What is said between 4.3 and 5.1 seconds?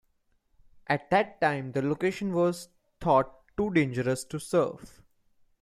surf.